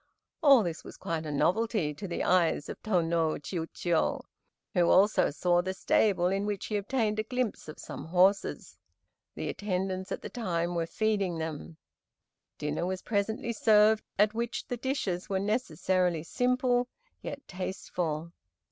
All 0.41 0.63
this 0.63 0.83
was 0.83 0.97
quite 0.97 1.27
a 1.27 1.31
novelty 1.31 1.93
to 1.93 2.07
the 2.07 2.23
eyes 2.23 2.69
of 2.69 2.81
Tô 2.81 3.05
no 3.07 3.33
Chiûjiô, 3.35 4.23
who 4.73 4.89
also 4.89 5.29
saw 5.29 5.61
the 5.61 5.75
stable 5.75 6.25
in 6.25 6.47
which 6.47 6.65
he 6.65 6.75
obtained 6.77 7.19
a 7.19 7.23
glimpse 7.23 7.67
of 7.67 7.77
some 7.77 8.05
horses. 8.05 8.79
The 9.35 9.47
attendants 9.47 10.11
at 10.11 10.23
the 10.23 10.29
time 10.31 10.73
were 10.73 10.87
feeding 10.87 11.37
them. 11.37 11.77
Dinner 12.57 12.87
was 12.87 13.03
presently 13.03 13.53
served, 13.53 14.03
at 14.17 14.33
which 14.33 14.65
the 14.69 14.77
dishes 14.77 15.29
were 15.29 15.37
necessarily 15.39 16.23
simple, 16.23 16.87
yet 17.21 17.47
tasteful. 17.47 18.31